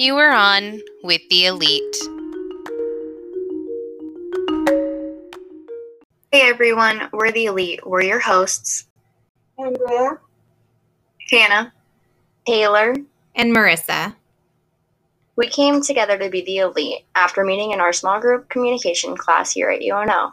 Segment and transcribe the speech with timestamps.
[0.00, 1.96] You are on with the elite.
[6.32, 7.86] Hey everyone, we're the elite.
[7.86, 8.88] We're your hosts,
[9.58, 10.18] Andrea,
[11.30, 11.74] Hannah,
[12.46, 12.94] Taylor,
[13.34, 14.16] and Marissa.
[15.36, 19.52] We came together to be the elite after meeting in our small group communication class
[19.52, 20.32] here at UNO.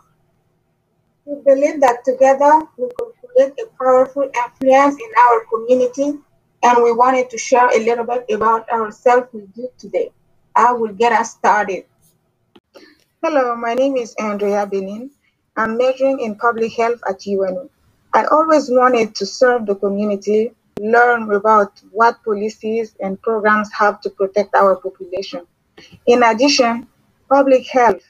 [1.25, 6.19] We believe that together we could create a powerful influence in our community,
[6.63, 10.11] and we wanted to share a little bit about ourselves with you today.
[10.55, 11.85] I will get us started.
[13.23, 15.11] Hello, my name is Andrea Benin.
[15.55, 17.69] I'm majoring in public health at UNO.
[18.13, 24.09] I always wanted to serve the community, learn about what policies and programs have to
[24.09, 25.45] protect our population.
[26.05, 26.87] In addition,
[27.29, 28.03] public health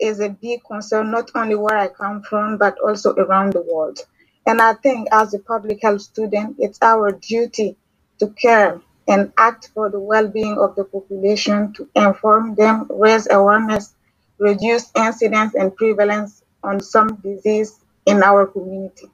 [0.00, 4.00] is a big concern not only where I come from, but also around the world.
[4.46, 7.76] And I think as a public health student, it's our duty
[8.18, 13.28] to care and act for the well being of the population, to inform them, raise
[13.30, 13.94] awareness,
[14.38, 19.10] reduce incidence and prevalence on some disease in our community.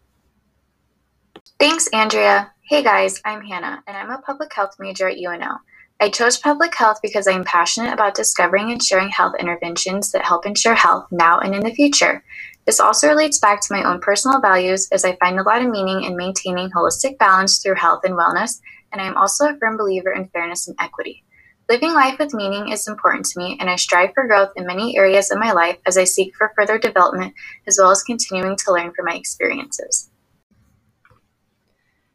[1.59, 2.53] Thanks, Andrea.
[2.69, 5.59] Hey guys, I'm Hannah, and I'm a public health major at UNO.
[5.98, 10.25] I chose public health because I am passionate about discovering and sharing health interventions that
[10.27, 12.22] help ensure health now and in the future.
[12.67, 15.70] This also relates back to my own personal values as I find a lot of
[15.70, 18.61] meaning in maintaining holistic balance through health and wellness,
[18.92, 21.22] and I am also a firm believer in fairness and equity.
[21.69, 24.97] Living life with meaning is important to me, and I strive for growth in many
[24.97, 27.34] areas of my life as I seek for further development
[27.69, 30.11] as well as continuing to learn from my experiences.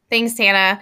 [0.09, 0.81] Thanks, Hannah.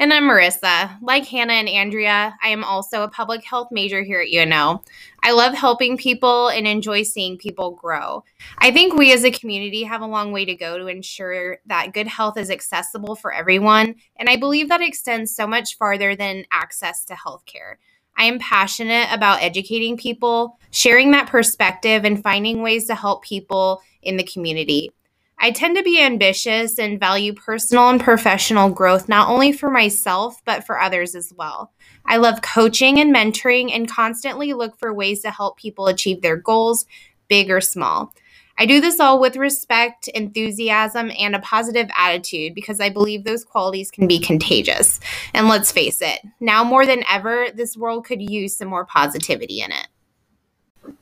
[0.00, 0.96] And I'm Marissa.
[1.02, 4.82] Like Hannah and Andrea, I am also a public health major here at UNO.
[5.22, 8.24] I love helping people and enjoy seeing people grow.
[8.56, 11.92] I think we as a community have a long way to go to ensure that
[11.92, 16.46] good health is accessible for everyone, and I believe that extends so much farther than
[16.50, 17.74] access to healthcare.
[18.16, 23.82] I am passionate about educating people, sharing that perspective, and finding ways to help people
[24.00, 24.92] in the community.
[25.42, 30.42] I tend to be ambitious and value personal and professional growth, not only for myself,
[30.44, 31.72] but for others as well.
[32.04, 36.36] I love coaching and mentoring and constantly look for ways to help people achieve their
[36.36, 36.84] goals,
[37.28, 38.12] big or small.
[38.58, 43.42] I do this all with respect, enthusiasm, and a positive attitude because I believe those
[43.42, 45.00] qualities can be contagious.
[45.32, 49.62] And let's face it, now more than ever, this world could use some more positivity
[49.62, 49.86] in it.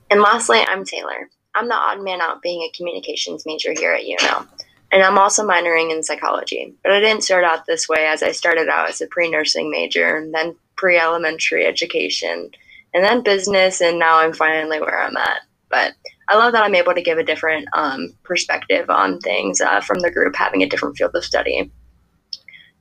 [0.09, 1.29] And lastly, I'm Taylor.
[1.59, 4.47] I'm the odd man out being a communications major here at UNO.
[4.93, 6.73] And I'm also minoring in psychology.
[6.83, 9.69] But I didn't start out this way as I started out as a pre nursing
[9.69, 12.51] major, then pre elementary education,
[12.93, 15.41] and then business, and now I'm finally where I'm at.
[15.69, 15.95] But
[16.29, 19.99] I love that I'm able to give a different um, perspective on things uh, from
[19.99, 21.69] the group, having a different field of study.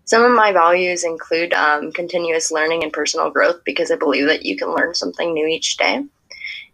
[0.05, 4.47] Some of my values include um, continuous learning and personal growth because I believe that
[4.47, 6.05] you can learn something new each day.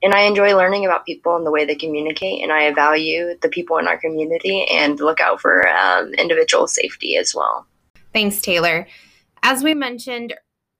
[0.02, 3.48] And I enjoy learning about people and the way they communicate, and I value the
[3.48, 7.66] people in our community and look out for um, individual safety as well.
[8.12, 8.86] Thanks, Taylor.
[9.42, 10.34] As we mentioned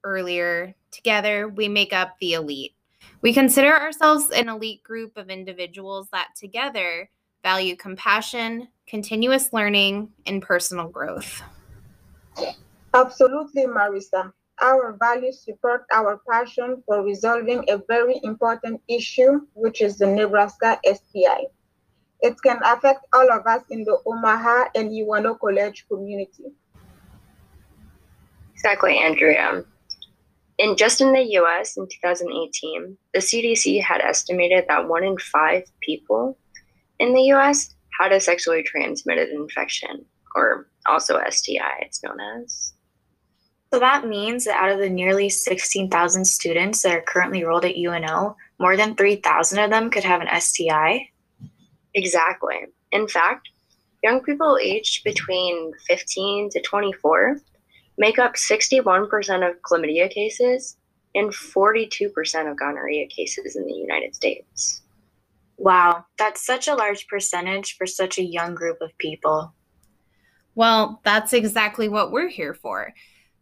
[0.04, 2.74] earlier, together we make up the elite.
[3.20, 7.10] We consider ourselves an elite group of individuals that together
[7.42, 11.42] value compassion, continuous learning, and personal growth.
[12.94, 14.32] Absolutely, Marissa.
[14.62, 20.78] Our values support our passion for resolving a very important issue, which is the Nebraska
[20.84, 21.46] STI.
[22.20, 26.54] It can affect all of us in the Omaha and UNO College community.
[28.54, 29.64] Exactly, Andrea.
[30.58, 35.64] In just in the US in 2018, the CDC had estimated that one in five
[35.80, 36.38] people
[37.00, 40.04] in the US had a sexually transmitted infection,
[40.34, 42.73] or also STI, it's known as.
[43.74, 47.76] So that means that out of the nearly 16,000 students that are currently enrolled at
[47.76, 51.10] UNO, more than 3,000 of them could have an STI.
[51.92, 52.66] Exactly.
[52.92, 53.48] In fact,
[54.04, 57.40] young people aged between 15 to 24
[57.98, 59.08] make up 61%
[59.50, 60.76] of chlamydia cases
[61.16, 64.82] and 42% of gonorrhea cases in the United States.
[65.56, 69.52] Wow, that's such a large percentage for such a young group of people.
[70.54, 72.94] Well, that's exactly what we're here for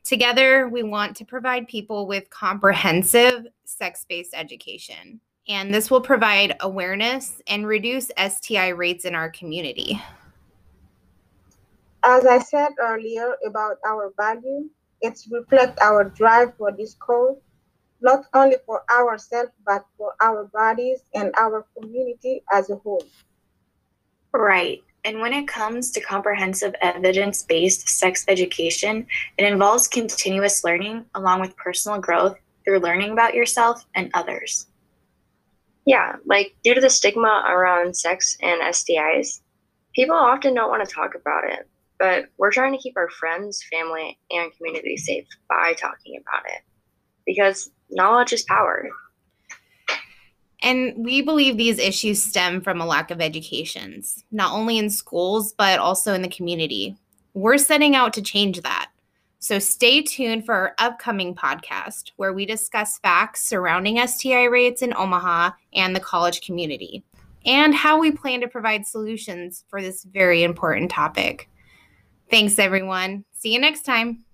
[0.05, 5.21] Together, we want to provide people with comprehensive sex based education.
[5.49, 10.01] And this will provide awareness and reduce STI rates in our community.
[12.05, 14.69] As I said earlier about our value,
[15.01, 17.37] it's reflect our drive for this cause,
[18.01, 23.05] not only for ourselves, but for our bodies and our community as a whole.
[24.33, 24.83] Right.
[25.05, 29.07] And when it comes to comprehensive evidence based sex education,
[29.37, 34.67] it involves continuous learning along with personal growth through learning about yourself and others.
[35.85, 39.41] Yeah, like due to the stigma around sex and STIs,
[39.95, 41.69] people often don't want to talk about it,
[41.99, 46.63] but we're trying to keep our friends, family, and community safe by talking about it
[47.27, 48.89] because knowledge is power.
[50.63, 55.53] And we believe these issues stem from a lack of educations, not only in schools,
[55.53, 56.97] but also in the community.
[57.35, 58.91] We're setting out to change that.
[59.41, 64.95] So stay tuned for our upcoming podcast where we discuss facts surrounding STI rates in
[64.95, 67.03] Omaha and the college community,
[67.45, 71.51] and how we plan to provide solutions for this very important topic.
[72.31, 73.25] Thanks, everyone.
[73.33, 74.25] See you next time.